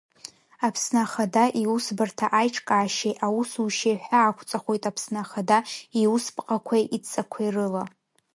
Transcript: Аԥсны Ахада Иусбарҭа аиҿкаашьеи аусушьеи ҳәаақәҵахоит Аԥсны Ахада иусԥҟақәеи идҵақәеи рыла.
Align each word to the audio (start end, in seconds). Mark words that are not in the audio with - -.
Аԥсны 0.67 0.99
Ахада 1.05 1.43
Иусбарҭа 1.63 2.27
аиҿкаашьеи 2.39 3.19
аусушьеи 3.25 3.97
ҳәаақәҵахоит 4.03 4.83
Аԥсны 4.89 5.19
Ахада 5.23 5.57
иусԥҟақәеи 6.01 6.85
идҵақәеи 6.95 7.49
рыла. 7.55 7.83